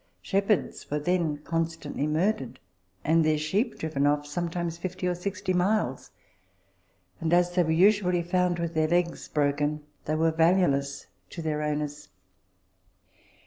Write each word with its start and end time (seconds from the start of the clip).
Shepherds 0.23 0.89
were 0.89 0.97
then 0.97 1.37
constantly 1.43 2.07
murdered, 2.07 2.59
and 3.03 3.23
their 3.23 3.37
sheep 3.37 3.77
driven 3.77 4.07
off 4.07 4.25
sometimes 4.25 4.79
50 4.79 5.07
or 5.07 5.13
60 5.13 5.53
miles, 5.53 6.09
and, 7.19 7.31
as 7.31 7.53
they 7.53 7.61
were 7.61 7.69
usually 7.69 8.23
found 8.23 8.57
with 8.57 8.73
their 8.73 8.87
legs 8.87 9.27
broken, 9.27 9.83
they 10.05 10.15
were 10.15 10.31
valueless 10.31 11.05
to 11.29 11.43
their 11.43 11.61
owners. 11.61 12.09